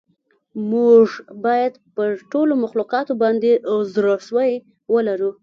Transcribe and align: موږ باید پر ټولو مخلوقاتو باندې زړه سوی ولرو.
موږ 0.71 1.05
باید 1.45 1.73
پر 1.95 2.09
ټولو 2.31 2.53
مخلوقاتو 2.63 3.13
باندې 3.21 3.51
زړه 3.93 4.13
سوی 4.29 4.51
ولرو. 4.93 5.31